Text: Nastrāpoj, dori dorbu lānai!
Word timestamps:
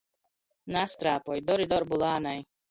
Nastrāpoj, 0.75 1.37
dori 1.51 1.69
dorbu 1.75 2.01
lānai! 2.07 2.35